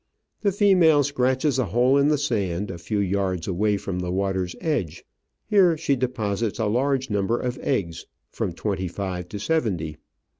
[0.39, 4.55] The female scratches a hole in the sand, a few yards away from the water's
[4.59, 5.05] edge;
[5.45, 9.97] here she deposits a large number of eggs— from twenty five to seventy.